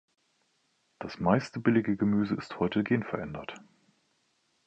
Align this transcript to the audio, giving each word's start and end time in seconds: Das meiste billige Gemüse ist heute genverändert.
Das 0.97 1.19
meiste 1.19 1.59
billige 1.59 1.95
Gemüse 1.95 2.33
ist 2.33 2.57
heute 2.59 2.83
genverändert. 2.83 3.53